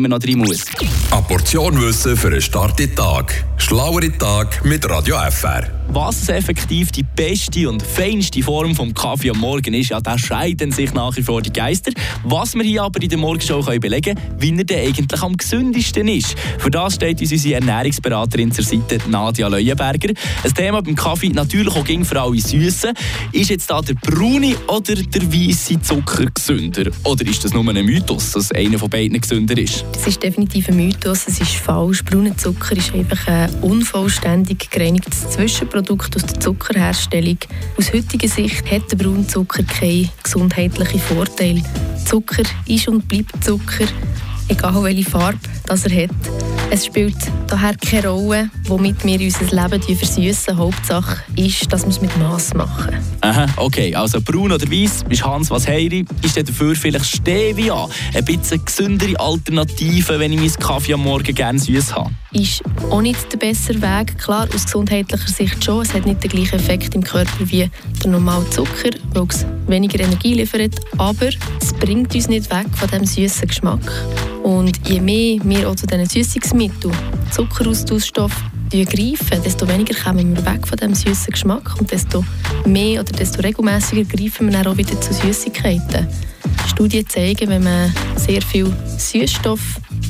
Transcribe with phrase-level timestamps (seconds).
[0.00, 0.64] man noch drin muss.
[1.10, 3.44] Eine Portion Wissen für einen starken Tag.
[3.56, 5.77] Schlauere Tag mit Radio FR.
[5.90, 10.70] Was effektiv die beste und feinste Form vom Kaffee am Morgen ist, ja, da scheiden
[10.70, 11.92] sich nach wie vor die Geister.
[12.24, 15.34] Was wir hier aber in der Morgenshow können belegen können, wie er denn eigentlich am
[15.34, 16.36] gesündesten ist.
[16.58, 20.12] Für das steht uns unsere Ernährungsberaterin zur Seite, Nadia Leuenberger.
[20.44, 22.92] Ein Thema beim Kaffee natürlich auch ging für alle Süßen.
[23.32, 26.90] Ist jetzt da der braune oder der weiße Zucker gesünder?
[27.04, 29.86] Oder ist das nur ein Mythos, dass einer von beiden gesünder ist?
[29.92, 32.04] Das ist definitiv ein Mythos, es ist falsch.
[32.04, 37.38] Brauner Zucker ist einfach ein unvollständig gereinigtes Zwischenprodukt aus der Zuckerherstellung.
[37.76, 41.62] Aus heutiger Sicht hat der Braunzucker keinen gesundheitlichen Vorteil.
[42.04, 43.86] Zucker ist und bleibt Zucker,
[44.48, 46.47] egal welche Farbe das er hat.
[46.70, 50.56] Es spielt daher keine Rolle, womit wir unser Leben versüßen.
[50.56, 52.94] Hauptsache ist, dass wir es mit Maß machen.
[53.22, 53.94] Aha, okay.
[53.94, 56.04] Also braun oder weiß ist Hans was heiri.
[56.22, 61.58] Ist dafür vielleicht Stevia ein bisschen gesündere Alternative, wenn ich meinen Kaffee am Morgen gerne
[61.58, 62.10] süß habe?
[62.32, 64.18] Ist auch nicht der bessere Weg.
[64.18, 65.80] Klar, aus gesundheitlicher Sicht schon.
[65.80, 67.70] Es hat nicht den gleichen Effekt im Körper wie
[68.04, 70.78] der normale Zucker, weil es weniger Energie liefert.
[70.98, 71.28] Aber
[71.62, 73.90] es bringt uns nicht weg von diesem süßen Geschmack.
[74.48, 76.94] Und je mehr wir auch zu diesen Süßungsmitteln,
[77.32, 78.32] Zuckeraustauschstoff
[78.70, 82.24] greifen, desto weniger kommen wir weg von diesem süßen Geschmack und desto
[82.64, 86.08] mehr oder desto regelmäßiger greifen wir dann auch wieder zu Süßigkeiten.
[86.66, 89.60] Studien zeigen, wenn man sehr viel Süßstoff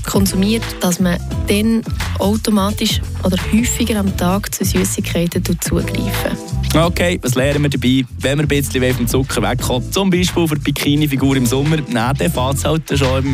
[0.06, 1.83] konsumiert, dass man dann
[2.20, 6.59] automatisch oder häufiger am Tag zu Süßigkeiten zugreifen.
[6.75, 8.05] Okay, was lernen wir dabei?
[8.19, 12.16] Wenn wir ein bisschen vom Zucker wegkommen, zum Beispiel für die Bikini-Figur im Sommer, dann
[12.16, 13.27] fährt es halt schon im